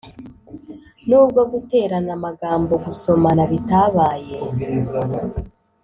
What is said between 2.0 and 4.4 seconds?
amagambo gusomana bitabaye